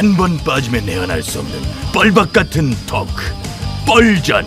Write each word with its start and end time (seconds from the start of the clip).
한 0.00 0.16
번 0.16 0.38
빠지면 0.38 0.86
내안할 0.86 1.22
수 1.22 1.40
없는 1.40 1.60
뻘박 1.92 2.32
같은 2.32 2.70
토크 2.86 3.22
뻘전 3.86 4.46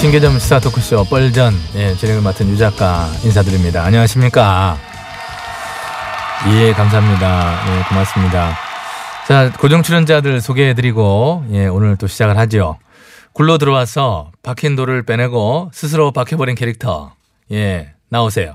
신개점 0.00 0.38
시사 0.38 0.60
토크쇼 0.60 1.06
뻘전 1.06 1.52
예, 1.74 1.96
진행을 1.96 2.22
맡은 2.22 2.48
유 2.50 2.56
작가 2.56 3.10
인사드립니다. 3.24 3.82
안녕하십니까? 3.82 4.78
예, 6.52 6.72
감사합니다. 6.72 7.78
예, 7.78 7.82
고맙습니다. 7.88 8.56
자, 9.26 9.50
고정 9.58 9.82
출연자들 9.82 10.40
소개해드리고 10.40 11.46
예, 11.50 11.66
오늘 11.66 11.96
또 11.96 12.06
시작을 12.06 12.36
하죠. 12.38 12.78
굴러 13.32 13.58
들어와서 13.58 14.30
박힌 14.44 14.76
돌을 14.76 15.04
빼내고 15.04 15.72
스스로 15.74 16.12
박혀버린 16.12 16.54
캐릭터 16.54 17.12
예, 17.50 17.92
나오세요. 18.08 18.54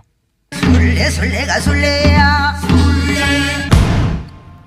술래 0.54 1.10
술래가 1.10 1.60
술래야 1.60 2.55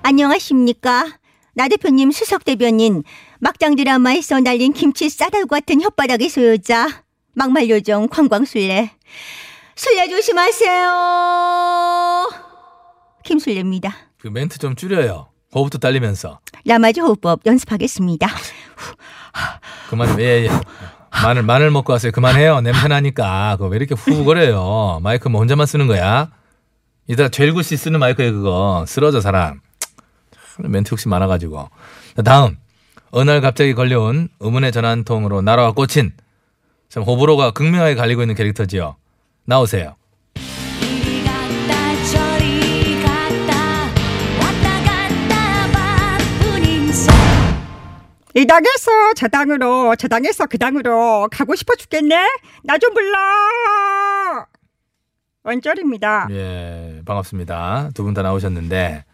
안녕하십니까. 0.03 1.07
나 1.55 1.67
대표님 1.67 2.11
수석 2.11 2.45
대변인 2.45 3.03
막장 3.39 3.75
드라마에서 3.75 4.39
날린 4.39 4.73
김치 4.73 5.09
싸다구 5.09 5.47
같은 5.47 5.77
혓바닥의 5.77 6.29
소유자 6.29 6.87
막말 7.35 7.69
요정 7.69 8.07
관광술래 8.07 8.91
술래 9.75 10.07
조심하세요. 10.09 10.83
김술래입니다. 13.23 13.93
그 14.19 14.27
멘트 14.27 14.57
좀 14.59 14.75
줄여요. 14.75 15.29
호흡도 15.55 15.77
딸리면서. 15.77 16.39
라마즈 16.65 16.99
호흡법 16.99 17.41
연습하겠습니다. 17.45 18.27
그만 19.89 20.19
예, 20.19 20.45
예. 20.45 20.49
마늘 21.23 21.43
마늘 21.43 21.71
먹고 21.71 21.93
왔어요. 21.93 22.11
그만해요. 22.11 22.61
냄새 22.61 22.87
나니까. 22.87 23.55
그거 23.57 23.69
왜 23.69 23.77
이렇게 23.77 23.93
후거려요? 23.95 24.99
마이크 25.03 25.27
뭐 25.29 25.39
혼자만 25.41 25.65
쓰는 25.67 25.87
거야? 25.87 26.29
이따 27.07 27.27
죄일구씨 27.27 27.77
쓰는 27.77 27.99
마이크에 27.99 28.31
그거 28.31 28.85
쓰러져 28.87 29.19
사람. 29.21 29.59
참, 30.31 30.71
멘트 30.71 30.91
욕심 30.93 31.11
많아가지고. 31.11 31.69
자, 32.15 32.21
다음 32.21 32.57
어느 33.11 33.29
날 33.29 33.41
갑자기 33.41 33.73
걸려온 33.73 34.29
의문의 34.39 34.71
전화 34.71 34.89
한 34.89 35.03
통으로 35.03 35.41
날아와 35.41 35.73
꽂힌 35.73 36.13
참 36.89 37.03
호불호가 37.03 37.51
극명하게 37.51 37.95
갈리고 37.95 38.21
있는 38.21 38.35
캐릭터지요. 38.35 38.95
나오세요. 39.45 39.95
이 48.35 48.47
당에서 48.47 49.13
저 49.15 49.27
당으로 49.27 49.95
저 49.95 50.07
당에서 50.07 50.47
그 50.47 50.57
당으로 50.57 51.27
가고 51.31 51.53
싶어 51.55 51.75
죽겠네 51.75 52.15
나 52.63 52.77
좀 52.79 52.91
불러 52.93 53.17
원절입니다 55.43 56.27
예, 56.31 56.92
반갑습니다. 57.05 57.91
두 57.93 58.03
분 58.03 58.13
다 58.13 58.21
나오셨는데, 58.21 59.05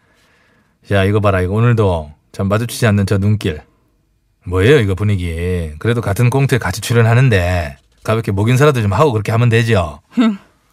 야, 0.92 1.04
이거 1.04 1.20
봐라. 1.20 1.42
이거 1.42 1.54
오늘도 1.54 2.12
참 2.32 2.48
마주치지 2.48 2.86
않는 2.88 3.06
저 3.06 3.18
눈길. 3.18 3.62
뭐예요, 4.46 4.80
이거 4.80 4.96
분위기. 4.96 5.72
그래도 5.80 6.02
같은 6.02 6.30
꽁트에 6.30 6.58
같이 6.58 6.82
출연하는데, 6.82 7.78
가볍게 8.04 8.32
목 8.32 8.50
인사라도 8.50 8.82
좀 8.82 8.94
하고 8.94 9.12
그렇게 9.12 9.32
하면 9.32 9.50
되죠. 9.50 10.00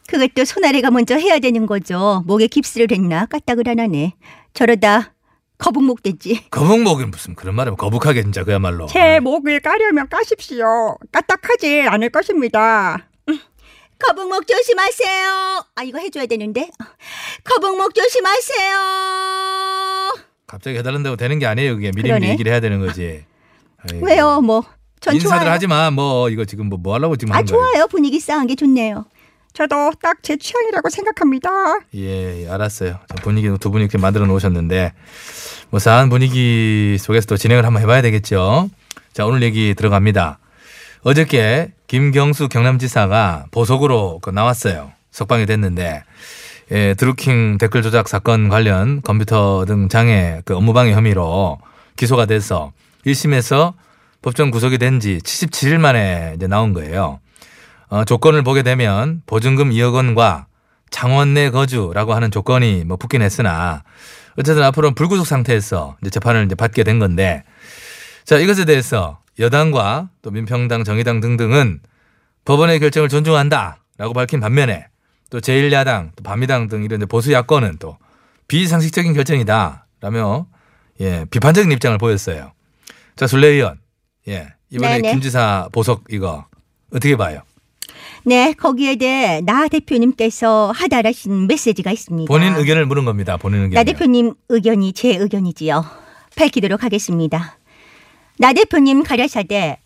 그것도 0.09 0.45
손아래가 0.45 0.91
먼저 0.91 1.17
해야 1.17 1.39
되는 1.41 1.67
거죠. 1.67 2.23
목에 2.27 2.47
깁스를 2.47 2.87
했나 2.93 3.27
까딱을 3.27 3.69
안 3.69 3.81
하네. 3.81 4.15
저러다 4.55 5.13
거북목 5.59 6.03
됐지. 6.03 6.45
거북목은 6.51 7.11
무슨 7.11 7.35
그런 7.35 7.57
말을 7.57 7.75
거북하게 7.77 8.23
진짜 8.23 8.45
그야말로. 8.45 8.87
제 8.87 9.19
목을 9.21 9.59
까려면 9.61 10.09
까십시오 10.09 10.97
까딱하지 11.11 11.83
않을 11.89 12.11
것입니다 12.11 13.09
거북목 13.99 14.47
조심하세요. 14.47 15.65
아 15.75 15.83
이거 15.83 15.99
해줘야 15.99 16.27
되는데. 16.27 16.71
거북목 17.45 17.95
조심하세요. 17.95 18.79
갑자기 20.47 20.79
해달란다고 20.79 21.17
되는 21.17 21.39
게 21.39 21.47
아니에요. 21.47 21.75
그게 21.77 21.89
미리미리 21.91 22.09
그러네. 22.09 22.29
얘기를 22.31 22.53
해야 22.53 22.61
되는 22.61 22.85
거지. 22.85 23.25
아이고. 23.91 24.07
왜요? 24.07 24.41
뭐 24.41 24.63
전 25.01 25.15
인사들 25.15 25.41
좋아요. 25.41 25.51
하지 25.53 25.67
마. 25.67 25.91
뭐 25.91 26.31
이거 26.31 26.45
지금 26.45 26.69
뭐, 26.69 26.79
뭐 26.79 26.95
하려고 26.95 27.17
지금 27.17 27.33
아 27.35 27.37
하는 27.39 27.47
거예요? 27.47 27.63
좋아요. 27.73 27.87
분위기 27.87 28.19
싸한 28.19 28.47
게 28.47 28.55
좋네요. 28.55 29.05
저도 29.53 29.93
딱 30.03 30.19
제 30.23 30.37
취향이라고 30.37 30.91
생각합니다 30.91 31.49
예, 31.95 32.43
예, 32.45 32.49
알았어요. 32.49 32.99
자, 33.09 33.15
분위기 33.23 33.49
두 33.59 33.71
분이 33.71 33.85
이렇게 33.85 33.97
만들어 33.99 34.27
놓으셨는데 34.27 34.93
뭐 35.71 35.81
싸한 35.81 36.09
분위기 36.11 36.97
속에서 37.01 37.27
또 37.27 37.37
진행을 37.37 37.65
한번 37.65 37.83
해봐야 37.83 38.03
되겠죠. 38.03 38.69
자, 39.13 39.25
오늘 39.27 39.43
얘기 39.43 39.75
들어갑니다. 39.75 40.39
어저께 41.03 41.73
김경수 41.87 42.49
경남지사가 42.49 43.47
보석으로 43.51 44.19
그 44.23 44.31
나왔어요. 44.31 44.93
석방이 45.13 45.47
됐는데 45.47 46.03
예, 46.73 46.95
드루킹 46.95 47.59
댓글 47.59 47.83
조작 47.83 48.09
사건 48.09 48.49
관련 48.49 49.01
컴퓨터 49.03 49.65
등 49.67 49.89
장애 49.89 50.43
그 50.45 50.57
업무방해 50.57 50.93
혐의로 50.93 51.59
기소가 51.97 52.27
돼서 52.27 52.73
1심에서 53.07 53.75
법정 54.21 54.51
구속이 54.51 54.79
된 54.79 54.99
지 54.99 55.19
77일 55.19 55.79
만에 55.79 56.33
이제 56.37 56.47
나온 56.49 56.73
거예요. 56.73 57.21
어, 57.89 58.05
조건을 58.05 58.43
보게 58.43 58.63
되면 58.65 59.23
보증금 59.27 59.71
2억 59.71 59.95
원과 59.95 60.47
창원 60.91 61.35
내 61.35 61.51
거주라고 61.51 62.15
하는 62.15 62.31
조건이 62.33 62.83
뭐 62.85 62.97
붙긴 62.97 63.23
했으나 63.23 63.85
어쨌든 64.39 64.65
앞으로는 64.65 64.95
불구속 64.97 65.25
상태에서 65.27 65.97
이제 66.01 66.11
재판을 66.11 66.45
이제 66.47 66.55
받게 66.57 66.83
된 66.83 66.99
건데 66.99 67.45
자 68.25 68.39
이것에 68.39 68.65
대해서 68.65 69.19
여당과 69.39 70.11
또 70.23 70.31
민평당 70.31 70.85
정의당 70.85 71.21
등등은 71.21 71.81
법원의 72.45 72.81
결정을 72.81 73.09
존중한다라고 73.09 74.13
밝힌 74.15 74.41
반면에 74.41 74.87
또 75.31 75.41
제1야당 75.41 76.13
또 76.17 76.23
반미당 76.23 76.69
등 76.69 76.85
이런 76.85 77.01
보수 77.07 77.33
야권은 77.33 77.77
또 77.79 77.99
비상식적인 78.49 79.13
결정이다라며 79.15 80.47
예 81.01 81.27
비판적인 81.31 81.71
입장을 81.73 81.99
보였어요. 81.99 82.53
자 83.17 83.27
술래 83.27 83.49
의원 83.49 83.79
예 84.29 84.49
이번에 84.71 85.01
네네. 85.01 85.13
김 85.13 85.21
지사 85.21 85.69
보석 85.73 86.05
이거 86.11 86.47
어떻게 86.91 87.17
봐요? 87.17 87.41
네 88.25 88.53
거기에 88.53 88.97
대해 88.97 89.41
나 89.41 89.69
대표님께서 89.69 90.73
하달하신 90.75 91.47
메시지가 91.47 91.91
있습니다. 91.93 92.29
본인 92.33 92.55
의견을 92.55 92.87
물은 92.87 93.05
겁니다. 93.05 93.37
본인 93.37 93.63
의견. 93.63 93.75
나 93.75 93.85
대표님 93.85 94.35
의견이 94.49 94.93
제 94.93 95.17
의견이지요. 95.17 95.85
밝히도록 96.37 96.83
하겠습니다. 96.85 97.59
나 98.39 98.53
대표님 98.53 99.03
가라사대 99.03 99.79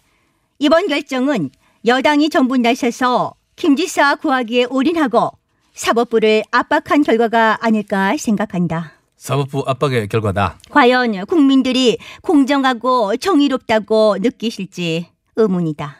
이번 0.58 0.88
결정은 0.88 1.50
여당이 1.86 2.30
전부 2.30 2.56
나서서 2.58 3.34
김 3.56 3.76
지사 3.76 4.16
구하기에 4.16 4.66
올인하고 4.70 5.30
사법부를 5.74 6.42
압박한 6.50 7.02
결과가 7.02 7.58
아닐까 7.60 8.16
생각한다. 8.18 8.92
사법부 9.16 9.64
압박의 9.66 10.08
결과다. 10.08 10.58
과연 10.70 11.26
국민들이 11.26 11.98
공정하고 12.22 13.16
정의롭다고 13.16 14.16
느끼실지 14.20 15.06
의문이다. 15.36 15.96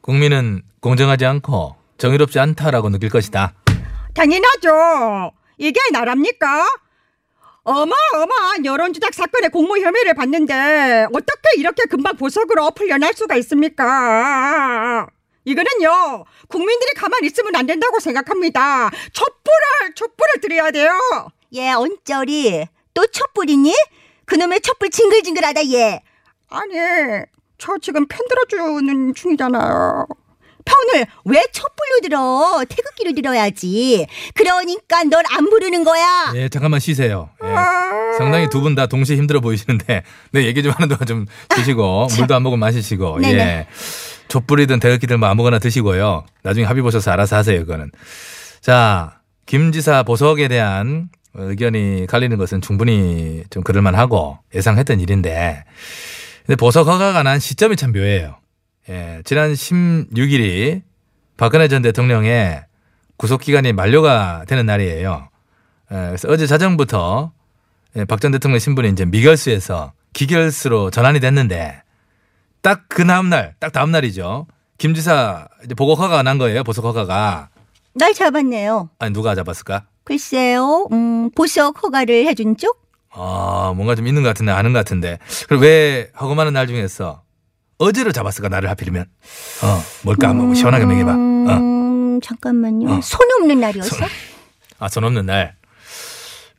국민은 0.00 0.62
공정하지 0.80 1.24
않고 1.24 1.76
정의롭지 1.98 2.40
않다라고 2.40 2.90
느낄 2.90 3.10
것이다. 3.10 3.54
당연하죠 4.14 5.32
이게 5.58 5.80
나랍니까? 5.92 6.66
어마어마한 7.64 8.64
여론조작 8.64 9.14
사건의 9.14 9.50
공모 9.50 9.78
혐의를 9.78 10.14
받는데 10.14 11.06
어떻게 11.12 11.58
이렇게 11.58 11.84
금방 11.84 12.16
보석으로 12.16 12.72
풀려날 12.72 13.14
수가 13.14 13.36
있습니까? 13.36 15.06
이거는요 15.44 16.24
국민들이 16.48 16.92
가만히 16.94 17.26
있으면 17.28 17.54
안 17.54 17.66
된다고 17.66 18.00
생각합니다. 18.00 18.90
촛불을 19.12 19.94
촛불을 19.94 20.40
드려야 20.40 20.70
돼요. 20.70 20.92
얘 21.54 21.70
언저리 21.70 22.66
또 22.94 23.06
촛불이니? 23.06 23.72
그놈의 24.26 24.60
촛불 24.60 24.90
징글징글하다 24.90 25.70
얘. 25.70 26.00
아니 26.48 26.72
저 27.58 27.78
지금 27.80 28.06
편 28.06 28.26
들어주는 28.28 29.14
중이잖아요. 29.14 30.06
편을 30.64 31.06
왜 31.24 31.42
촛불로 31.52 32.00
들어? 32.02 32.64
태극기로 32.68 33.12
들어야지. 33.14 34.06
그러니까 34.34 35.04
널 35.04 35.22
안 35.30 35.48
부르는 35.48 35.84
거야. 35.84 36.32
예, 36.34 36.48
잠깐만 36.48 36.80
쉬세요. 36.80 37.30
예. 37.44 37.48
상당히 38.18 38.48
두 38.50 38.60
분 38.62 38.74
다 38.74 38.86
동시에 38.86 39.16
힘들어 39.16 39.40
보이시는데, 39.40 40.02
네, 40.32 40.44
얘기 40.44 40.62
좀 40.62 40.72
하는 40.72 40.88
동안 40.88 41.06
좀 41.06 41.26
드시고, 41.48 42.08
물도 42.18 42.34
한 42.34 42.42
모금 42.42 42.58
마시시고, 42.60 43.20
네네. 43.20 43.38
예. 43.42 43.66
촛불이든 44.28 44.80
대극기든 44.80 45.20
뭐 45.20 45.28
아무거나 45.28 45.58
드시고요. 45.58 46.24
나중에 46.42 46.64
합의 46.66 46.82
보셔서 46.82 47.10
알아서 47.10 47.36
하세요, 47.36 47.58
그거는. 47.60 47.90
자, 48.60 49.18
김 49.46 49.72
지사 49.72 50.02
보석에 50.04 50.48
대한 50.48 51.08
의견이 51.34 52.06
갈리는 52.08 52.36
것은 52.38 52.60
충분히 52.60 53.42
좀 53.50 53.62
그럴만하고 53.62 54.38
예상했던 54.54 55.00
일인데, 55.00 55.64
근데 56.46 56.56
보석 56.56 56.86
허가가 56.88 57.22
난 57.22 57.38
시점이 57.40 57.76
참 57.76 57.92
묘해요. 57.92 58.36
예, 58.88 59.22
지난 59.24 59.52
16일이 59.52 60.82
박근혜 61.36 61.68
전 61.68 61.82
대통령의 61.82 62.64
구속기간이 63.16 63.72
만료가 63.72 64.44
되는 64.48 64.66
날이에요. 64.66 65.28
예, 65.92 65.94
그래서 66.08 66.28
어제 66.28 66.46
자정부터 66.46 67.32
예, 67.96 68.04
박 68.04 68.20
전 68.20 68.32
대통령 68.32 68.58
신분이 68.58 68.88
이제 68.88 69.04
미결수에서 69.04 69.92
기결수로 70.12 70.90
전환이 70.90 71.20
됐는데 71.20 71.82
딱 72.60 72.82
그 72.88 73.06
다음 73.06 73.28
날, 73.28 73.54
딱 73.58 73.72
다음 73.72 73.90
날이죠. 73.90 74.46
김 74.78 74.94
지사 74.94 75.48
이제 75.64 75.74
보고 75.74 75.94
허가가 75.94 76.22
난 76.22 76.38
거예요. 76.38 76.64
보석 76.64 76.84
허가가. 76.84 77.48
날 77.94 78.14
잡았네요. 78.14 78.90
아니 78.98 79.12
누가 79.12 79.34
잡았을까? 79.34 79.84
글쎄요, 80.04 80.88
음, 80.92 81.30
보석 81.30 81.82
허가를 81.82 82.26
해준 82.26 82.56
쪽? 82.56 82.80
아, 83.10 83.72
뭔가 83.76 83.94
좀 83.94 84.06
있는 84.06 84.22
것 84.22 84.28
같은데, 84.30 84.50
아는 84.52 84.72
것 84.72 84.78
같은데. 84.80 85.18
그럼 85.46 85.62
왜 85.62 86.10
하고 86.14 86.34
많은 86.34 86.54
날 86.54 86.66
중에서 86.66 87.21
어제로 87.82 88.12
잡았을까, 88.12 88.48
나를 88.48 88.68
하필이면? 88.70 89.04
어, 89.62 89.82
뭘까? 90.02 90.28
한번 90.28 90.54
시원하게 90.54 90.84
먹여봐. 90.86 91.12
어. 91.12 91.14
음, 91.16 92.20
잠깐만요. 92.22 92.88
어. 92.90 93.00
손 93.02 93.20
없는 93.40 93.60
날이었어? 93.60 94.06
아, 94.78 94.88
손 94.88 95.04
없는 95.04 95.26
날. 95.26 95.56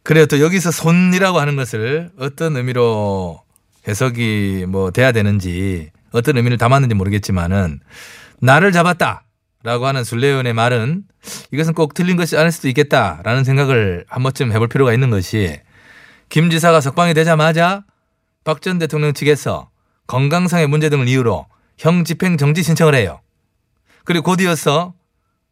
그래요. 0.03 0.25
또 0.25 0.39
여기서 0.41 0.71
손이라고 0.71 1.39
하는 1.39 1.55
것을 1.55 2.11
어떤 2.19 2.57
의미로 2.57 3.41
해석이 3.87 4.65
뭐 4.67 4.91
돼야 4.91 5.11
되는지 5.13 5.91
어떤 6.11 6.35
의미를 6.37 6.57
담았는지 6.57 6.93
모르겠지만은 6.95 7.79
나를 8.39 8.71
잡았다. 8.71 9.23
라고 9.65 9.87
하는 9.87 10.03
순례원의 10.03 10.51
말은 10.53 11.03
이것은 11.53 11.73
꼭 11.73 11.93
틀린 11.93 12.17
것이 12.17 12.35
아닐 12.37 12.51
수도 12.51 12.67
있겠다라는 12.67 13.45
생각을 13.45 14.03
한 14.09 14.21
번쯤 14.23 14.51
해볼 14.51 14.67
필요가 14.67 14.91
있는 14.91 15.09
것이 15.09 15.57
김 16.27 16.49
지사가 16.49 16.81
석방이 16.81 17.13
되자마자 17.13 17.85
박 18.43 18.59
전 18.59 18.77
대통령 18.77 19.13
측에서 19.13 19.69
건강상의 20.07 20.67
문제 20.67 20.89
등을 20.89 21.07
이유로 21.07 21.45
형 21.77 22.03
집행 22.03 22.37
정지 22.37 22.63
신청을 22.63 22.95
해요. 22.95 23.21
그리고 24.05 24.23
곧 24.23 24.41
이어서 24.41 24.93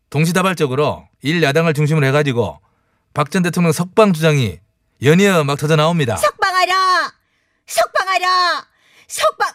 동시다발적으로 0.09 1.07
일 1.21 1.41
야당을 1.41 1.73
중심으로 1.73 2.05
해가지고 2.07 2.59
박 3.13 3.29
전 3.29 3.43
대통령 3.43 3.71
석방 3.71 4.13
주장이 4.13 4.59
연이어 5.03 5.43
막 5.43 5.57
터져 5.57 5.75
나옵니다. 5.75 6.15
석방하라! 6.17 7.11
석방하라! 7.65 8.65
석방! 9.07 9.49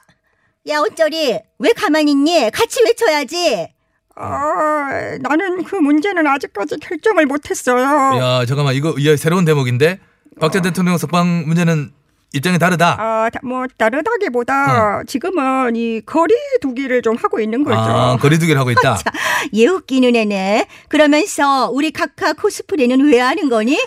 야, 0.68 0.80
어쩌리? 0.80 1.38
왜 1.58 1.72
가만히 1.72 2.10
있니? 2.12 2.50
같이 2.50 2.82
외쳐야지. 2.84 3.68
아, 4.16 5.16
나는 5.20 5.62
그 5.64 5.76
문제는 5.76 6.26
아직까지 6.26 6.78
결정을 6.80 7.26
못했어요. 7.26 8.18
야 8.18 8.46
잠깐만 8.46 8.74
이거 8.74 8.94
야, 9.04 9.16
새로운 9.16 9.44
대목인데 9.44 10.00
박 10.40 10.50
전 10.52 10.62
대통령 10.62 10.98
석방 10.98 11.44
문제는 11.46 11.92
입장이 12.32 12.58
다르다. 12.58 12.96
아, 12.98 13.30
다- 13.30 13.40
뭐 13.42 13.64
다르다기보다 13.78 15.02
지금은 15.06 15.74
이 15.76 16.00
거리 16.04 16.34
두기를 16.60 17.02
좀 17.02 17.16
하고 17.16 17.40
있는 17.40 17.64
거죠. 17.64 17.78
아 17.78 18.16
거리두기를 18.18 18.58
하고 18.60 18.70
있다. 18.70 18.98
얘 19.54 19.66
웃기는 19.66 20.14
애네. 20.14 20.66
그러면서 20.88 21.70
우리 21.70 21.90
카카 21.92 22.32
코스프레는 22.34 23.00
왜 23.10 23.20
하는 23.20 23.48
거니? 23.48 23.78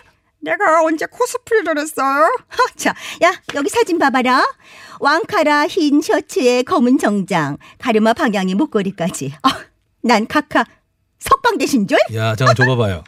내가 0.42 0.82
언제 0.84 1.06
코스프레를 1.06 1.78
했어요? 1.78 2.24
허, 2.58 2.64
자, 2.78 2.96
야, 3.24 3.34
여기 3.56 3.70
사진 3.70 4.00
봐봐라. 4.00 4.42
왕카라 5.02 5.68
흰 5.68 6.02
셔츠에 6.02 6.64
검은 6.64 6.98
정장, 6.98 7.58
가르마 7.78 8.14
방향이 8.14 8.56
목걸이까지. 8.56 9.34
아, 9.44 9.50
난 10.02 10.26
카카 10.28 10.64
석방 11.20 11.58
되신 11.58 11.88
줄? 11.88 11.98
야 12.16 12.36
잠깐 12.38 12.56
줘봐봐요. 12.56 13.04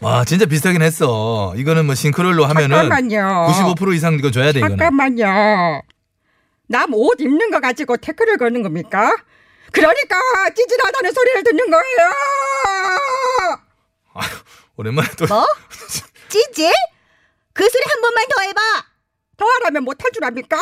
와 0.00 0.24
진짜 0.24 0.46
비슷하긴 0.46 0.80
했어. 0.82 1.52
이거는 1.56 1.84
뭐 1.86 1.94
싱크로율로 1.94 2.46
하면은 2.46 2.88
잠깐만요. 2.88 3.74
95% 3.76 3.94
이상 3.94 4.14
이거 4.14 4.30
줘야 4.30 4.52
돼 4.52 4.60
이거는. 4.60 4.78
잠깐만요. 4.78 5.82
남 6.68 6.94
옷 6.94 7.20
입는 7.20 7.50
거 7.50 7.60
가지고 7.60 7.96
태클을 7.96 8.38
거는 8.38 8.62
겁니까? 8.62 9.14
그러니까 9.72 10.16
찌질하다는 10.54 11.12
소리를 11.12 11.42
듣는 11.44 11.70
거예요. 11.70 12.10
오랜만에 14.76 15.08
또 15.18 15.26
뭐? 15.26 15.46
찌질? 16.28 16.72
그 17.52 17.68
소리 17.68 17.82
한 17.92 18.00
번만 18.00 18.24
더 18.28 18.42
해봐. 18.42 18.60
더 19.36 19.44
하라면 19.46 19.84
못할 19.84 20.10
줄 20.12 20.24
압니까? 20.24 20.56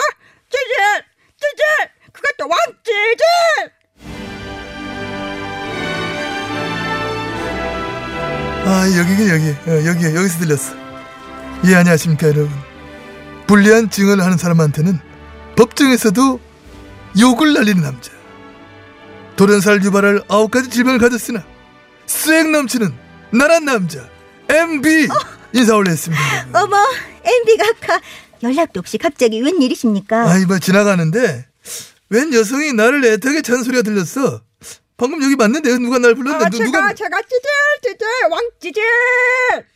찌질, 0.51 1.05
찌질, 1.37 1.65
그것도 2.13 2.49
왕찌질. 2.49 3.25
아 8.71 8.85
여기긴 8.99 9.29
여기 9.31 9.49
어, 9.71 9.85
여기 9.87 10.05
여기서 10.15 10.41
들렸어 10.41 10.75
예 11.65 11.75
안녕하십니까 11.75 12.29
여러분 12.29 12.51
불리한 13.47 13.89
증언을 13.89 14.23
하는 14.23 14.37
사람한테는 14.37 15.01
법정에서도 15.57 16.39
욕을 17.19 17.55
날리는 17.55 17.83
남자 17.83 18.13
돌연살 19.37 19.83
유발할 19.83 20.23
아홉 20.29 20.51
가지 20.51 20.69
질병을 20.69 20.99
가졌으나 20.99 21.43
수액 22.05 22.51
넘치는 22.51 22.93
나란 23.33 23.65
남자 23.65 24.07
MB 24.51 25.09
인사 25.55 25.75
올렸습니다 25.75 26.23
여러분. 26.51 26.57
어머, 26.57 26.77
MB 27.25 27.57
카카. 27.57 28.01
연락도 28.43 28.81
없이 28.81 28.99
갑자기 28.99 29.41
웬일이십니까? 29.41 30.31
아이 30.31 30.45
뭐 30.45 30.59
지나가는데 30.59 31.47
웬 32.11 32.35
여성이 32.35 32.75
나를 32.75 33.03
애타게 33.05 33.41
찬 33.41 33.63
소리가 33.63 33.83
들렸어 33.83 34.43
방금 34.99 35.23
여기 35.23 35.37
맞는데 35.37 35.79
누가 35.79 35.99
날 35.99 36.15
불렀나 36.17 36.45
아, 36.47 36.51
누, 36.51 36.59
제가 36.59 36.67
누가 36.67 36.93
제가 36.93 37.19
찌질, 37.23 37.41
찌질, 37.83 38.07
왕 38.31 38.43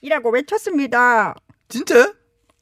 찌질이라고 0.01 0.31
외쳤습니다. 0.33 1.37
진짜 1.69 2.13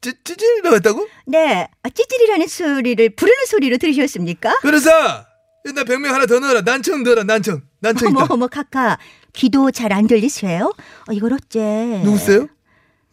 찌, 0.03 0.12
찌질이라고 0.23 0.77
했다고? 0.77 1.09
네, 1.27 1.67
아, 1.83 1.89
찌질이라는 1.89 2.47
소리를 2.47 3.11
부르는 3.17 3.47
소리로 3.47 3.79
들으셨습니까? 3.79 4.61
변호사 4.61 5.27
나 5.75 5.85
병명 5.85 6.15
하나 6.15 6.27
더 6.27 6.39
넣어라 6.39 6.61
난청 6.62 7.03
넣어라 7.03 7.25
난청 7.25 7.62
난청 7.81 8.09
어머 8.09 8.27
어머 8.31 8.47
카카 8.47 8.99
귀도 9.35 9.71
잘 9.71 9.93
안 9.93 10.07
들리세요? 10.07 10.73
어, 11.09 11.12
이걸 11.12 11.33
어째? 11.35 12.03
누구세요? 12.05 12.47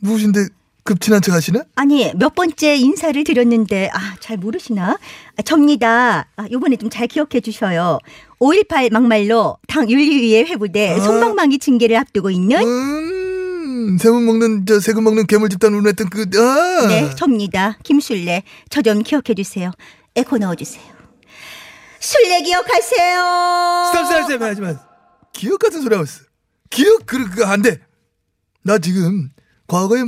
누구신데 0.01 0.47
급친한 0.87 1.21
척 1.21 1.33
하시나? 1.33 1.63
아니 1.75 2.11
몇 2.15 2.33
번째 2.33 2.75
인사를 2.77 3.21
드렸는데 3.23 3.89
아 3.93 4.15
잘 4.19 4.37
모르시나? 4.37 4.97
아, 5.37 5.41
접니다. 5.43 6.27
아, 6.35 6.47
요번에 6.51 6.75
좀 6.77 6.89
잘 6.89 7.07
기억해 7.07 7.41
주셔요. 7.41 7.99
5.18 8.39 8.91
막말로 8.93 9.57
당 9.67 9.89
윤리위에 9.89 10.45
회부돼 10.45 10.95
아. 10.95 10.99
손방망이 10.99 11.59
징계를 11.59 11.95
앞두고 11.97 12.29
있는 12.31 12.57
음 12.63 13.97
세금 13.99 14.25
먹는 14.25 14.65
저 14.65 14.79
세금 14.79 15.03
먹는 15.03 15.27
괴물 15.27 15.49
집단 15.49 15.73
운운했던 15.73 16.09
그 16.09 16.21
아 16.39 16.87
네 16.87 17.13
접니다. 17.15 17.77
김술래 17.83 18.43
저 18.69 18.81
좀 18.81 19.03
기억해 19.03 19.33
주세요. 19.35 19.71
에코 20.15 20.37
넣어 20.37 20.55
주세요. 20.55 20.83
술래 21.99 22.41
기억하세요. 22.41 23.85
stop 23.91 24.05
stop 24.07 24.23
stop 24.25 24.41
하지 24.41 24.61
마 24.61 24.73
기억 25.33 25.59
같은 25.59 25.81
소리 25.81 25.93
하고 25.95 26.03
있어 26.05 26.21
기억 26.69 27.05
그 27.05 27.29
그거 27.29 27.45
안돼 27.45 27.79
나 28.63 28.77
지금 28.79 29.29
과거의 29.67 30.05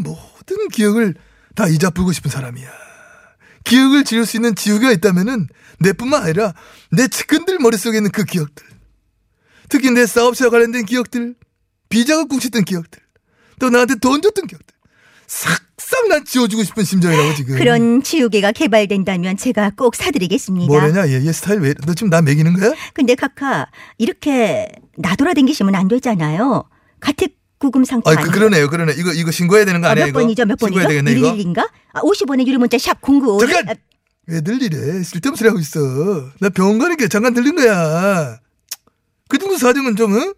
모든 0.50 0.68
기억을 0.69 1.16
다 1.56 1.68
잊어불고 1.68 2.12
싶은 2.12 2.31
사람이야 2.31 2.68
기억을 3.63 4.04
지울 4.04 4.25
수 4.25 4.38
있는 4.38 4.56
지우개가 4.56 4.92
있다면은 4.94 5.48
내뿐만 5.80 6.24
아니라 6.24 6.54
내 6.92 7.07
측근들 7.07 7.60
머릿속에 7.60 7.98
있는 7.98 8.12
그 8.12 8.24
기억들 8.25 8.66
특히 9.69 9.92
내 9.92 10.06
사업체와 10.06 10.50
관련된 10.50 10.86
기억들 10.86 11.36
비자금 11.90 12.26
꿍쳤던 12.25 12.63
기억들 12.66 13.02
또 13.59 13.69
나한테 13.69 13.95
돈 13.95 14.21
줬던 14.21 14.47
기억들 14.47 14.76
싹싹 15.28 16.07
난 16.09 16.26
지워주고 16.26 16.64
싶은 16.64 16.83
심정이라고 16.83 17.35
지금 17.35 17.56
그런 17.57 18.02
지우개가 18.02 18.52
개발된다면 18.52 19.38
제가 19.38 19.71
꼭 19.78 19.95
사드리겠습니다. 19.95 20.68
뭐래냐 20.68 21.07
얘, 21.09 21.24
얘 21.26 21.31
스타일 21.31 21.59
왜 21.59 21.74
너 21.85 21.94
지금 21.94 22.09
나 22.09 22.21
매기는 22.21 22.52
거야? 22.54 22.74
근데 22.94 23.14
카카 23.14 23.68
이렇게 24.00 24.68
나돌아다니시면 24.97 25.76
안 25.76 25.88
되잖아요. 25.88 26.64
가택 27.00 27.38
구금 27.59 27.83
상태 27.83 28.09
아, 28.09 28.13
아니에요? 28.13 28.25
그 28.25 28.31
그러네요, 28.31 28.69
그러네. 28.69 28.94
이거 28.97 29.11
이거 29.13 29.31
신고해야 29.31 29.66
되는 29.66 29.81
거 29.81 29.87
아, 29.87 29.92
아니야 29.92 30.06
몇 30.06 30.09
이거? 30.09 30.19
번이죠? 30.19 30.45
몇 30.45 30.57
번이죠? 30.57 30.80
신고해야 30.80 30.87
되겠네 31.04 31.11
이거. 31.19 31.33
111인가? 31.33 31.69
아, 31.94 32.01
50원의 32.01 32.47
유료 32.47 32.57
문자 32.57 32.78
샵 32.78 33.01
09. 33.01 33.39
잠깐! 33.42 33.75
왜들 34.28 34.61
이래? 34.63 35.04
쓸데없는 35.04 35.35
소리 35.35 35.47
하고 35.49 35.59
있어. 35.59 35.80
나 36.39 36.49
병원 36.49 36.80
가는 36.80 36.95
게 36.97 37.07
잠깐 37.07 37.33
들린 37.33 37.56
거야. 37.56 38.39
그 39.28 39.37
정도 39.37 39.57
사정은 39.57 39.95
좀 39.95 40.13
어? 40.13 40.33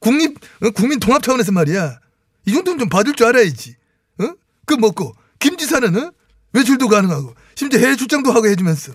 국립 0.00 0.36
어? 0.62 0.70
국민 0.70 1.00
통합 1.00 1.22
차원에서 1.22 1.52
말이야. 1.52 1.98
이 2.46 2.52
정도는 2.52 2.78
좀 2.78 2.88
봐줄 2.88 3.14
줄 3.14 3.26
알아야지. 3.26 3.76
어? 4.20 4.34
그 4.66 4.74
먹고 4.74 5.14
김 5.38 5.56
지사는 5.56 5.96
어? 5.96 6.12
외출도 6.52 6.88
가능하고 6.88 7.34
심지어 7.54 7.78
해외 7.80 7.96
출장도 7.96 8.32
하고 8.32 8.48
해주면서 8.48 8.92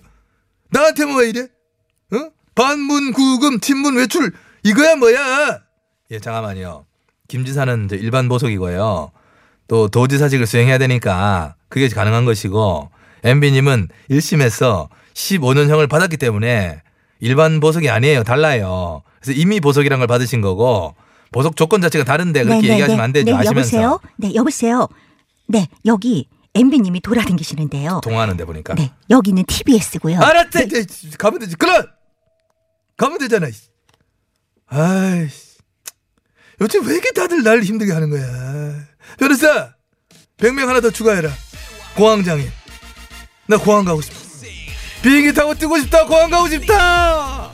나한테만 0.70 1.16
왜 1.16 1.28
이래? 1.30 1.40
어? 2.12 2.30
반문 2.54 3.12
구금 3.12 3.60
친문 3.60 3.96
외출 3.96 4.32
이거야 4.62 4.96
뭐야? 4.96 5.60
예, 6.10 6.20
잠깐만요. 6.20 6.84
김 7.28 7.44
지사는 7.44 7.86
이제 7.86 7.96
일반 7.96 8.28
보석이고요. 8.28 9.10
또 9.68 9.88
도지사직을 9.88 10.46
수행해야 10.46 10.78
되니까 10.78 11.54
그게 11.68 11.88
가능한 11.88 12.24
것이고 12.24 12.90
MB님은 13.24 13.88
1심에서 14.10 14.88
15년형을 15.14 15.88
받았기 15.88 16.16
때문에 16.18 16.82
일반 17.20 17.60
보석이 17.60 17.90
아니에요. 17.90 18.22
달라요. 18.22 19.02
그래서 19.20 19.38
이미 19.38 19.60
보석이란 19.60 19.98
걸 19.98 20.06
받으신 20.06 20.40
거고 20.40 20.94
보석 21.32 21.56
조건 21.56 21.80
자체가 21.80 22.04
다른데 22.04 22.44
그렇게 22.44 22.68
얘기하시면 22.68 23.00
안 23.00 23.12
되죠. 23.12 23.24
네, 23.24 23.36
아시면서 23.36 23.76
여보세요? 23.76 24.00
네, 24.16 24.34
여보세요. 24.34 24.88
네, 25.48 25.66
여기 25.84 26.28
MB님이 26.54 27.00
돌아다니시는데요. 27.00 28.00
통화하는데 28.02 28.44
보니까. 28.44 28.74
네, 28.74 28.92
여기는 29.10 29.44
TBS고요. 29.44 30.20
알았다. 30.20 30.60
이제 30.60 30.86
가면 31.18 31.40
되지. 31.40 31.56
그럼 31.56 31.84
가면 32.96 33.18
되잖아. 33.18 33.48
이씨. 33.48 33.68
아이씨. 34.66 35.45
요즘 36.60 36.86
왜 36.86 36.94
이렇게 36.94 37.12
다들 37.12 37.42
날 37.42 37.62
힘들게 37.62 37.92
하는 37.92 38.10
거야? 38.10 38.84
변호사, 39.18 39.74
백명 40.36 40.68
하나 40.68 40.80
더 40.80 40.90
추가해라. 40.90 41.30
공황장애. 41.96 42.46
나 43.46 43.56
공항 43.58 43.84
가고 43.84 44.00
싶어. 44.00 44.16
비행기 45.02 45.32
타고 45.34 45.54
뜨고 45.54 45.78
싶다. 45.80 46.04
공항 46.06 46.30
가고 46.30 46.48
싶다. 46.48 47.46
어, 47.46 47.52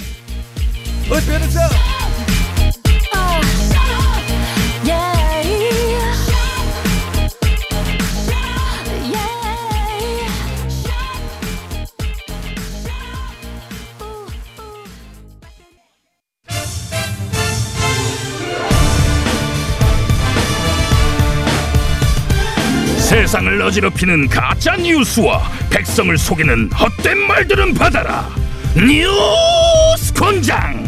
변호사. 1.27 1.92
세상을 23.33 23.63
어지럽히는 23.63 24.29
가짜 24.29 24.77
뉴스와 24.77 25.41
백성을 25.71 26.19
속이는 26.19 26.71
헛된 26.71 27.17
말들은 27.17 27.73
받아라. 27.73 28.29
뉴스 28.77 30.13
권장. 30.13 30.85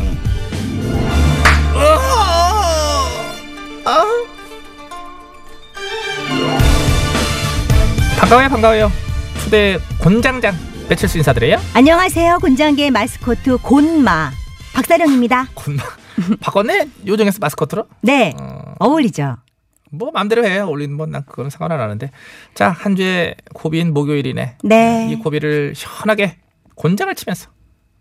반가워요, 8.19 8.49
반가워요. 8.51 8.93
초대 9.43 9.79
곤장장 9.99 10.55
배칠수 10.91 11.17
인사드려요. 11.17 11.59
안녕하세요. 11.73 12.41
곤장계 12.41 12.91
마스코트 12.91 13.57
곤마 13.57 14.33
박사령입니다. 14.75 15.47
곤마 15.55 15.83
바꿨네 16.41 16.89
요정에서 17.07 17.39
마스코트로. 17.41 17.87
네, 18.03 18.35
어, 18.39 18.75
어울리죠. 18.81 19.39
뭐 19.99 20.11
마음대로 20.13 20.45
해. 20.45 20.59
어울리는 20.59 20.97
뭐난 20.97 21.25
그건 21.27 21.51
상관 21.51 21.73
안 21.73 21.81
하는데. 21.81 22.11
자, 22.55 22.71
한 22.71 22.97
주에 22.97 23.35
고비인 23.55 23.93
목요일이네. 23.95 24.59
네. 24.65 25.09
이 25.11 25.17
고비를 25.17 25.75
시원하게 25.75 26.37
곤장을 26.75 27.15
치면서 27.15 27.51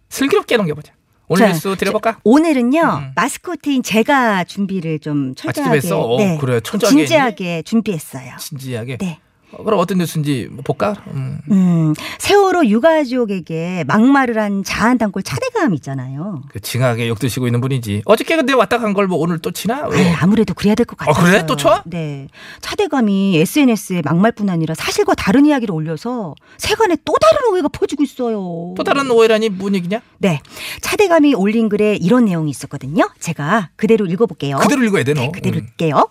슬기롭게 0.09 0.57
넘겨보자. 0.57 0.93
오늘 1.27 1.47
자, 1.47 1.53
뉴스 1.53 1.75
드려볼까? 1.75 2.19
오늘은요 2.23 2.81
음. 2.81 3.11
마스코트인 3.15 3.81
제가 3.81 4.43
준비를 4.43 4.99
좀 4.99 5.33
철저하게, 5.35 5.79
직접 5.79 5.95
했어? 5.95 6.01
어, 6.01 6.17
네, 6.17 6.37
그래, 6.39 6.59
진지하게 6.59 7.63
준비했어요. 7.63 8.35
진지하게. 8.37 8.97
네. 8.97 9.19
어, 9.57 9.63
그럼 9.63 9.79
어떤 9.79 9.97
뉴스인지 9.99 10.49
볼까? 10.63 10.95
음. 11.13 11.39
음, 11.51 11.93
세월호 12.19 12.65
유가족에게 12.65 13.83
막말을 13.87 14.37
한 14.39 14.63
자한 14.63 14.97
단골 14.97 15.23
차대감 15.23 15.73
있잖아요. 15.75 16.41
그 16.49 16.59
징하게 16.59 17.07
욕 17.07 17.19
드시고 17.19 17.47
있는 17.47 17.61
분이지. 17.61 18.03
어저께 18.05 18.35
근데 18.35 18.53
왔다 18.53 18.77
간 18.79 18.93
걸 18.93 19.07
뭐 19.07 19.17
오늘 19.19 19.39
또 19.39 19.51
치나? 19.51 19.87
왜? 19.87 19.97
아유, 19.97 20.15
아무래도 20.21 20.53
그래야 20.53 20.75
될것 20.75 20.99
어, 21.01 21.11
같아요. 21.11 21.25
그래? 21.25 21.45
또 21.45 21.55
쳐? 21.57 21.81
네. 21.85 22.27
차대감이 22.61 23.37
SNS에 23.37 24.01
막말뿐 24.03 24.49
아니라 24.49 24.73
사실과 24.75 25.13
다른 25.13 25.45
이야기를 25.45 25.73
올려서 25.73 26.35
세간에 26.57 26.95
또 27.03 27.13
다른 27.19 27.51
오해가 27.51 27.67
퍼지고 27.67 28.03
있어요. 28.03 28.73
또 28.77 28.83
다른 28.83 29.09
오해라니 29.11 29.49
뭔 29.49 29.75
얘기냐? 29.75 29.99
네. 30.19 30.39
차대감이 30.81 31.33
올린 31.35 31.67
글에 31.69 31.95
이런 31.95 32.25
내용이 32.25 32.49
있었거든요. 32.49 33.09
제가 33.19 33.69
그대로 33.75 34.05
읽어볼게요. 34.05 34.57
그대로 34.57 34.83
읽어야 34.85 35.03
돼, 35.03 35.13
너. 35.13 35.21
네, 35.21 35.31
그대로 35.31 35.57
음. 35.57 35.63
읽게요. 35.65 36.09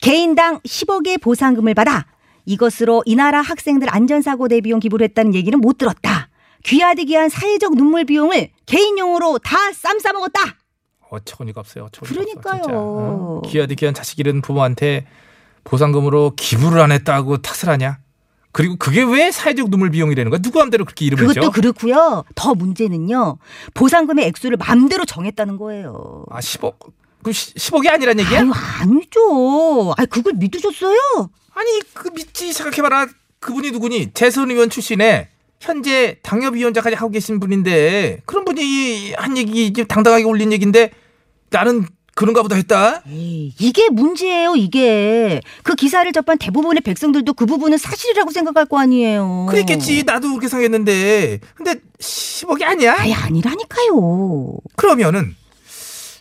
개인당 0.00 0.58
10억의 0.60 1.20
보상금을 1.20 1.74
받아 1.74 2.06
이것으로 2.44 3.02
이 3.06 3.14
나라 3.16 3.40
학생들 3.40 3.88
안전사고 3.94 4.48
대비용 4.48 4.80
기부를 4.80 5.04
했다는 5.08 5.34
얘기는 5.34 5.58
못 5.58 5.78
들었다. 5.78 6.28
귀하디 6.64 7.06
귀한 7.06 7.28
사회적 7.28 7.74
눈물 7.74 8.04
비용을 8.04 8.50
개인용으로 8.66 9.38
다 9.38 9.70
쌈 9.70 9.98
싸 10.00 10.12
먹었다. 10.12 10.40
어처구니가 11.10 11.60
없어요. 11.60 11.84
어처구니가 11.84 12.40
그러니까요. 12.40 12.62
없어. 12.62 12.70
어? 12.74 13.42
귀하디 13.46 13.74
귀한 13.76 13.94
자식 13.94 14.18
잃은 14.20 14.40
부모한테 14.42 15.06
보상금으로 15.64 16.32
기부를 16.36 16.80
안 16.80 16.90
했다고 16.92 17.38
탓을 17.38 17.72
하냐? 17.72 17.98
그리고 18.52 18.76
그게 18.76 19.02
왜 19.02 19.30
사회적 19.30 19.70
눈물 19.70 19.90
비용이라는 19.90 20.30
거야? 20.30 20.40
누구 20.40 20.58
마음대로 20.58 20.84
그렇게 20.84 21.06
이름을 21.06 21.26
그것도 21.28 21.46
줘? 21.46 21.50
그렇고요. 21.50 22.24
더 22.34 22.54
문제는요. 22.54 23.38
보상금의 23.74 24.26
액수를 24.26 24.56
맘대로 24.58 25.04
정했다는 25.04 25.56
거예요. 25.56 26.24
아 26.30 26.40
10억? 26.40 26.74
그럼 27.22 27.32
10억이 27.32 27.88
아니란 27.90 28.18
얘기야? 28.20 28.40
아유, 28.40 28.52
아니죠. 28.80 29.94
아, 29.96 30.04
그걸 30.06 30.34
믿으셨어요? 30.34 30.98
아니 31.54 31.80
그 31.94 32.10
믿지 32.14 32.52
생각해봐라. 32.52 33.06
그분이 33.40 33.70
누구니? 33.72 34.12
재선 34.14 34.50
의원 34.50 34.70
출신에 34.70 35.28
현재 35.60 36.18
당협위원장까지 36.22 36.96
하고 36.96 37.10
계신 37.10 37.40
분인데 37.40 38.20
그런 38.26 38.44
분이 38.44 39.12
한 39.12 39.36
얘기 39.36 39.72
당당하게 39.86 40.24
올린 40.24 40.52
얘기인데 40.52 40.90
나는 41.50 41.86
그런가 42.14 42.42
보다 42.42 42.56
했다. 42.56 43.02
에이, 43.08 43.54
이게 43.58 43.88
문제예요, 43.88 44.54
이게. 44.54 45.40
그 45.62 45.74
기사를 45.74 46.10
접한 46.12 46.36
대부분의 46.38 46.82
백성들도 46.82 47.32
그 47.34 47.46
부분은 47.46 47.78
사실이라고 47.78 48.30
생각할 48.30 48.66
거 48.66 48.78
아니에요. 48.78 49.46
그랬겠지. 49.48 50.04
나도 50.04 50.28
그렇게 50.28 50.48
생각했는데 50.48 51.40
근데 51.54 51.76
10억이 51.98 52.64
아니야? 52.64 52.96
아예 52.98 53.14
아니라니까요. 53.14 54.56
그러면은 54.76 55.34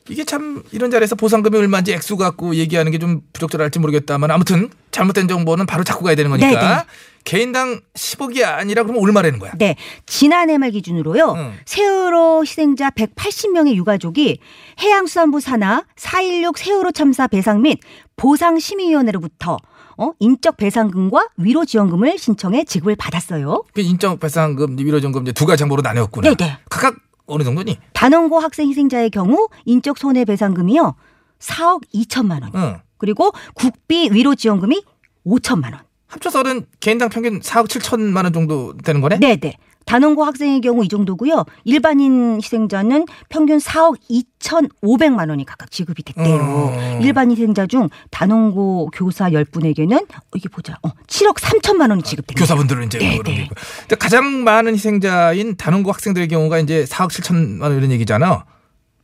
이게 0.10 0.24
참 0.24 0.64
이런 0.72 0.90
자리에서 0.92 1.16
보상금이 1.16 1.58
얼마인지 1.58 1.94
액수 1.94 2.18
갖고 2.18 2.56
얘기하는 2.56 2.92
게 2.92 2.98
좀 3.02 3.22
부적절할지 3.34 3.80
모르겠다만 3.80 4.30
아무튼 4.32 4.70
잘못된 4.92 5.28
정보는 5.28 5.66
바로 5.66 5.84
잡고 5.84 6.04
가야 6.04 6.16
되는 6.16 6.30
거니까 6.30 6.50
네네. 6.50 6.84
개인당 7.24 7.82
10억이 7.96 8.44
아니라 8.44 8.84
그러면 8.84 9.04
얼마라는 9.04 9.40
거야? 9.40 9.52
네, 9.58 9.76
지난해 10.06 10.58
말 10.58 10.72
기준으로요. 10.72 11.34
응. 11.38 11.54
세월호 11.66 12.42
희생자 12.42 12.90
180명의 12.92 13.74
유가족이 13.76 14.40
해양수산부 14.82 15.40
산하 15.40 15.84
4.16 15.98 16.58
세월호 16.58 16.92
참사 16.92 17.28
배상 17.28 17.62
및 17.62 17.80
보상 18.16 18.60
심의위원회로부터 18.60 19.58
어? 19.98 20.12
인적 20.20 20.58
배상금과 20.58 21.28
위로 21.38 21.64
지원금을 21.66 22.18
신청해 22.18 22.64
지급을 22.66 22.96
받았어요. 22.96 23.64
그 23.74 23.82
인적 23.82 24.20
배상금, 24.20 24.78
위로전금 24.80 25.24
이제 25.24 25.32
두 25.32 25.46
가지 25.46 25.64
항목으로 25.64 25.82
나뉘었구나. 25.84 26.34
네네. 26.34 26.58
각각 26.70 26.96
어느 27.26 27.44
정도니? 27.44 27.78
단원고 27.94 28.40
학생 28.40 28.70
희생자의 28.70 29.10
경우 29.10 29.48
인적 29.66 29.98
손해배상금이요. 29.98 30.96
4억 31.40 31.82
2천만 31.94 32.42
원. 32.44 32.52
응. 32.56 32.80
그리고 32.98 33.32
국비 33.54 34.10
위로 34.12 34.36
지원금이 34.36 34.84
5천만 35.26 35.74
원. 35.74 35.80
합쳐서는 36.08 36.66
개인당 36.80 37.10
평균 37.10 37.40
4억 37.40 37.68
7천만 37.68 38.24
원 38.24 38.34
정도 38.34 38.76
되는 38.78 39.02
거네? 39.02 39.20
네네. 39.20 39.56
단원고 39.86 40.24
학생의 40.24 40.62
경우 40.62 40.84
이 40.84 40.88
정도고요. 40.88 41.46
일반인 41.64 42.38
희생자는 42.38 43.06
평균 43.30 43.58
4억 43.58 43.98
2,500만 44.10 45.30
원이 45.30 45.46
각각 45.46 45.72
지급이 45.72 46.04
됐대요. 46.04 46.74
음. 46.76 47.02
일반 47.02 47.32
희생자 47.32 47.68
중 47.68 47.90
단원고 48.10 48.92
교사 48.94 49.30
10분에게는 49.30 50.08
이게 50.36 50.50
보자. 50.50 50.78
어, 50.84 50.90
7억 51.08 51.36
3천만 51.36 51.90
원이 51.90 52.04
지급됩니다. 52.04 52.40
교사분들은 52.40 52.86
이제 52.88 53.00
네, 53.00 53.18
그런 53.18 53.24
네. 53.24 53.36
게 53.36 53.44
있고. 53.44 53.56
근데 53.82 53.96
가장 53.96 54.44
많은 54.44 54.74
희생자인 54.74 55.56
단원고 55.58 55.92
학생들의 55.92 56.28
경우가 56.28 56.60
이제 56.60 56.86
4억 56.86 57.10
7천만 57.10 57.62
원 57.62 57.78
이런 57.78 57.92
얘기잖아. 57.92 58.46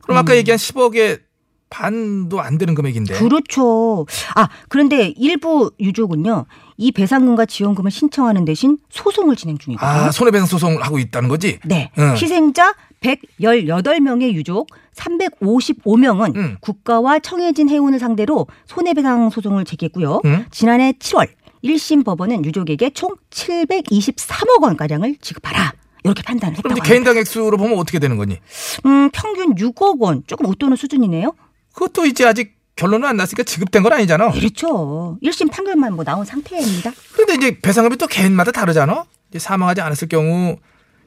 그럼 0.02 0.18
아까 0.18 0.34
얘기한 0.36 0.56
10억의 0.56 1.27
반도 1.70 2.40
안 2.40 2.58
되는 2.58 2.74
금액인데. 2.74 3.14
그렇죠. 3.18 4.06
아, 4.34 4.48
그런데 4.68 5.12
일부 5.16 5.70
유족은요. 5.80 6.46
이 6.76 6.92
배상금과 6.92 7.46
지원금을 7.46 7.90
신청하는 7.90 8.44
대신 8.44 8.78
소송을 8.90 9.36
진행 9.36 9.58
중이거든요. 9.58 9.90
아, 9.90 10.10
손해배상 10.10 10.46
소송을 10.46 10.82
하고 10.82 10.98
있다는 10.98 11.28
거지? 11.28 11.58
네. 11.64 11.90
응. 11.98 12.12
희생자 12.12 12.74
118명의 13.00 14.32
유족 14.32 14.68
355명은 14.94 16.36
응. 16.36 16.56
국가와 16.60 17.18
청해진 17.18 17.68
해운을 17.68 17.98
상대로 17.98 18.46
손해배상 18.66 19.30
소송을 19.30 19.64
제기했고요. 19.64 20.20
응. 20.24 20.46
지난해 20.50 20.92
7월 20.92 21.28
1심 21.64 22.04
법원은 22.04 22.44
유족에게 22.44 22.90
총 22.90 23.10
723억 23.30 24.62
원가량을 24.62 25.16
지급하라. 25.20 25.72
이렇게 26.04 26.22
판단을 26.22 26.56
그럼 26.56 26.70
했다고 26.70 26.70
합니다. 26.70 26.84
개인당 26.84 27.16
액수로 27.16 27.56
보면 27.56 27.76
어떻게 27.78 27.98
되는 27.98 28.16
거니? 28.16 28.38
음, 28.86 29.10
평균 29.12 29.54
6억 29.56 30.00
원. 30.00 30.22
조금 30.26 30.46
웃도는 30.46 30.76
수준이네요. 30.76 31.34
그것도 31.78 32.06
이제 32.06 32.24
아직 32.26 32.56
결론은 32.74 33.08
안 33.08 33.16
났으니까 33.16 33.44
지급된 33.44 33.82
건 33.84 33.92
아니잖아. 33.92 34.30
그렇죠. 34.32 35.16
1심 35.22 35.50
판결만 35.50 35.94
뭐 35.94 36.04
나온 36.04 36.24
상태입니다. 36.24 36.92
그런데 37.12 37.34
이제 37.34 37.58
배상금이 37.60 37.96
또 37.96 38.06
개인마다 38.08 38.50
다르잖아. 38.50 39.04
이제 39.30 39.38
사망하지 39.38 39.80
않았을 39.80 40.08
경우 40.08 40.56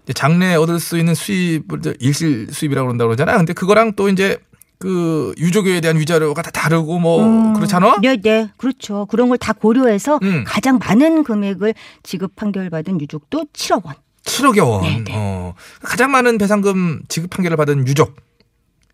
이제 0.04 0.14
장래 0.14 0.56
얻을 0.56 0.80
수 0.80 0.98
있는 0.98 1.14
수입을 1.14 1.82
일실 2.00 2.48
수입이라고 2.52 2.88
그런다고 2.88 3.10
그러잖아. 3.10 3.38
근데 3.38 3.52
그거랑 3.54 3.94
또 3.96 4.08
이제 4.10 4.38
그 4.80 5.34
유족에 5.38 5.80
대한 5.82 6.00
위자료가 6.00 6.42
다 6.42 6.52
다르고 6.52 7.00
뭐 7.00 7.24
음, 7.24 7.54
그렇잖아. 7.54 7.98
네, 8.02 8.18
네. 8.18 8.50
그렇죠. 8.58 9.06
그런 9.08 9.28
걸 9.30 9.38
다 9.38 9.54
고려해서 9.54 10.20
음. 10.24 10.44
가장 10.48 10.80
많은 10.80 11.24
금액을 11.24 11.74
지급 12.04 12.36
판결받은 12.36 13.00
유족도 13.02 13.46
7억 13.54 13.86
원. 13.86 13.96
7억여 14.24 14.68
원. 14.70 14.82
네, 14.84 15.04
네. 15.04 15.14
어. 15.16 15.54
가장 15.84 16.12
많은 16.12 16.38
배상금 16.38 17.02
지급 17.10 17.30
판결을 17.30 17.58
받은 17.58 17.88
유족. 17.88 18.16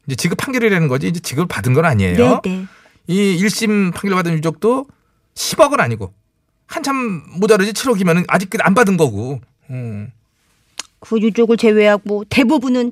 이제 0.07 0.15
지급 0.15 0.37
판결이라는 0.37 0.87
거지 0.87 1.07
이제 1.07 1.19
지급을 1.19 1.47
받은 1.47 1.73
건 1.73 1.85
아니에요. 1.85 2.41
네, 2.43 2.49
네. 2.49 2.65
이 3.07 3.37
1심 3.43 3.93
판결을 3.93 4.15
받은 4.15 4.33
유족도 4.33 4.87
10억은 5.35 5.79
아니고 5.79 6.13
한참 6.65 7.23
모자르지 7.39 7.73
7억이면 7.73 8.25
아직 8.27 8.49
안 8.59 8.73
받은 8.73 8.97
거고. 8.97 9.39
음. 9.69 10.11
그 10.99 11.19
유족을 11.19 11.57
제외하고 11.57 12.23
대부분은 12.29 12.91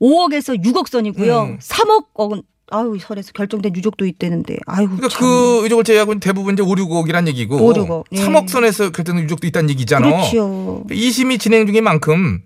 5억에서 0.00 0.62
6억 0.62 0.88
선이고요. 0.88 1.42
음. 1.42 1.58
3억 1.58 2.06
억은 2.14 2.42
아유 2.72 2.98
설에서 3.00 3.32
결정된 3.32 3.74
유족도 3.74 4.06
있대는데 4.06 4.58
아유 4.66 4.86
그러니까 4.86 5.08
참. 5.08 5.22
그 5.22 5.64
유족을 5.64 5.82
제외하고 5.82 6.20
대부분 6.20 6.54
이제 6.54 6.62
5, 6.62 6.66
6억이란 6.66 7.26
얘기고 7.28 7.56
5, 7.56 7.72
6억, 7.72 8.04
예. 8.12 8.24
3억 8.24 8.48
선에서 8.48 8.90
결정된 8.90 9.24
유족도 9.24 9.46
있다는 9.46 9.70
얘기잖아. 9.70 10.08
그렇죠. 10.08 10.84
2심이 10.88 11.40
진행 11.40 11.66
중인 11.66 11.82
만큼 11.82 12.42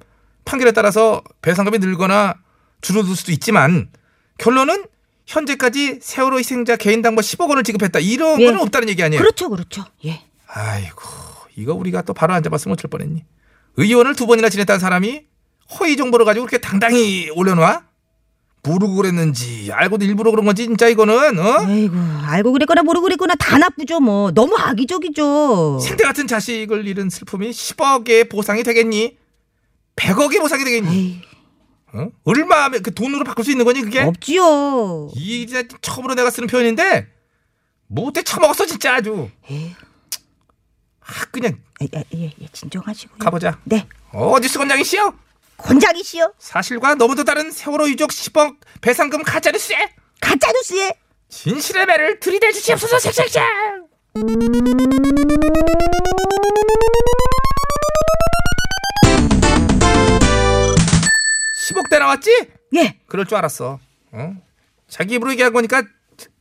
판결에 0.47 0.73
따라서 0.73 1.23
배상금이 1.43 1.79
늘거나 1.79 2.35
줄어들 2.85 3.17
수도 3.17 3.33
있지만 3.33 3.89
결론은 4.39 4.85
현재까지 5.27 6.01
세월호 6.03 6.39
희생자 6.39 6.77
개인당 6.77 7.15
뭐 7.15 7.23
10억 7.23 7.49
원을 7.49 7.63
지급했다 7.65 7.99
이런 7.99 8.41
예. 8.41 8.47
거는 8.47 8.61
없다는 8.61 8.89
얘기 8.91 9.03
아니에요. 9.03 9.21
그렇죠, 9.21 9.49
그렇죠. 9.49 9.85
예. 10.05 10.21
아이고 10.47 11.03
이거 11.57 11.73
우리가 11.75 12.03
또 12.03 12.13
바로 12.13 12.35
앉아봤으면 12.35 12.75
어쩔 12.75 12.91
뻔했니. 12.91 13.25
의원을 13.77 14.15
두 14.15 14.27
번이나 14.27 14.51
지냈다는 14.51 14.79
사람이 14.79 15.23
허위 15.81 15.97
정보를 15.97 16.27
가지고 16.27 16.47
그렇게 16.47 16.61
당당히 16.61 17.31
올려놔? 17.35 17.83
모르고 18.67 18.95
그랬는지 18.97 19.71
알고도 19.73 20.05
일부러 20.07 20.31
그런 20.31 20.47
건지 20.47 20.65
진짜 20.65 20.89
이거는 20.89 21.39
어? 21.39 21.67
아이고 21.67 21.97
알고 22.23 22.53
그랬거나 22.53 22.83
모르고 22.83 23.05
그랬거나 23.05 23.35
다 23.35 23.59
나쁘죠 23.59 24.01
뭐. 24.01 24.31
너무 24.31 24.57
악의적이죠. 24.57 25.81
생태 25.81 26.05
같은 26.05 26.27
자식을 26.27 26.87
잃은 26.87 27.11
슬픔이 27.11 27.51
10억의 27.51 28.31
보상이 28.31 28.63
되겠니? 28.63 29.17
100억의 29.97 30.39
보상이 30.41 30.65
되겠니? 30.65 30.97
에이, 30.97 31.21
어? 31.95 32.09
얼마 32.25 32.69
그 32.71 32.93
돈으로 32.93 33.25
바꿀 33.25 33.45
수 33.45 33.51
있는 33.53 33.65
거니 33.65 33.81
그게? 33.83 34.01
없지요. 34.01 35.11
이 35.15 35.47
진짜 35.47 35.63
처음으로 35.81 36.15
내가 36.15 36.31
쓰는 36.31 36.49
표현인데 36.49 37.07
못돼 37.87 38.23
처먹었어 38.23 38.67
진짜 38.67 38.97
아주. 38.97 39.31
아 41.01 41.25
그냥 41.31 41.59
예, 41.83 41.89
예, 41.95 42.05
예, 42.15 42.33
예, 42.41 42.47
진정하시고요. 42.53 43.19
가보자. 43.19 43.59
네, 43.65 43.87
어디서 44.13 44.59
권장이시여? 44.59 45.15
권장이시여. 45.59 46.33
사실과 46.39 46.95
너무도 46.97 47.25
다른 47.25 47.51
세월호 47.51 47.89
유족 47.91 48.11
10억 48.11 48.57
배상금 48.81 49.23
가짜뉴스에 49.23 49.77
가짜 50.21 50.51
뉴스에 50.51 50.93
진실의 51.29 51.87
매를 51.87 52.21
들이대 52.21 52.53
주시옵소서 52.53 52.99
색색색. 52.99 53.43
10억대 61.95 61.99
나왔지? 61.99 62.49
예. 62.77 62.97
그럴 63.07 63.27
줄 63.27 63.39
알았어. 63.39 63.79
어? 64.13 64.37
자기 64.89 65.15
입으로 65.15 65.31
얘기한 65.33 65.53
거니까 65.53 65.83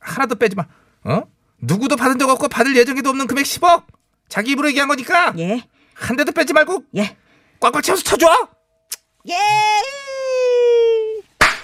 하나도 0.00 0.36
빼지 0.36 0.56
마. 0.56 0.66
어? 1.04 1.22
누구도 1.60 1.96
받은 1.96 2.18
적 2.18 2.28
없고 2.28 2.48
받을 2.48 2.76
예정에도 2.76 3.10
없는 3.10 3.26
금액 3.26 3.44
10억. 3.44 3.84
자기 4.28 4.52
입으로 4.52 4.68
얘기한 4.68 4.88
거니까 4.88 5.32
예. 5.38 5.62
한 5.94 6.16
대도 6.16 6.32
빼지 6.32 6.52
말고 6.52 6.84
예. 6.96 7.16
꽉꽉 7.60 7.82
채워서 7.82 8.02
쳐줘. 8.02 8.26
예. 9.28 9.34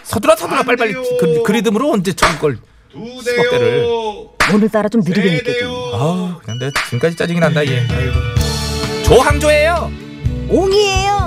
서둘러 0.04 0.36
서둘러 0.36 0.62
빨리빨리 0.62 0.92
그, 0.94 1.42
그 1.44 1.52
리듬으로 1.52 1.92
언제 1.92 2.12
쳐걸 2.12 2.58
10억대를. 2.94 4.30
오늘따라 4.52 4.88
좀 4.88 5.00
느리게 5.02 5.38
느껴져. 5.38 5.90
아, 5.94 6.40
그냥 6.42 6.58
내 6.58 6.70
지금까지 6.86 7.16
짜증이 7.16 7.38
난다 7.38 7.64
얘. 7.64 7.86
아이고. 7.88 9.04
조항조예요. 9.04 9.92
옹이에요. 10.48 11.19